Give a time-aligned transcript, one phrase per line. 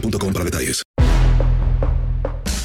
[0.00, 0.82] para detalles.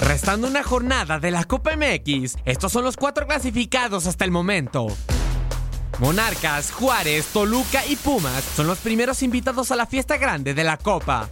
[0.02, 4.88] Restando una jornada de la Copa MX, estos son los cuatro clasificados hasta el momento.
[6.00, 10.78] Monarcas, Juárez, Toluca y Pumas son los primeros invitados a la fiesta grande de la
[10.78, 11.30] Copa.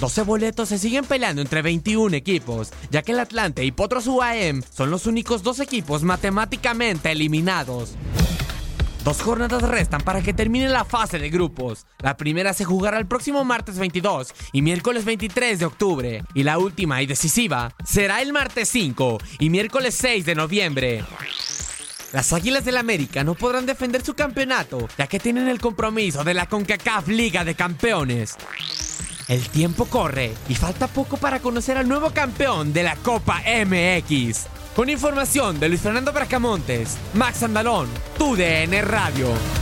[0.00, 4.62] 12 boletos se siguen peleando entre 21 equipos, ya que el Atlante y Potros UAM
[4.68, 7.94] son los únicos dos equipos matemáticamente eliminados.
[9.04, 11.86] Dos jornadas restan para que termine la fase de grupos.
[11.98, 16.24] La primera se jugará el próximo martes 22 y miércoles 23 de octubre.
[16.34, 21.04] Y la última y decisiva será el martes 5 y miércoles 6 de noviembre.
[22.12, 26.34] Las Águilas del América no podrán defender su campeonato, ya que tienen el compromiso de
[26.34, 28.36] la CONCACAF Liga de Campeones.
[29.26, 34.61] El tiempo corre y falta poco para conocer al nuevo campeón de la Copa MX.
[34.74, 39.61] Con información de Luis Fernando Bracamontes, Max Andalón, TUDN Radio.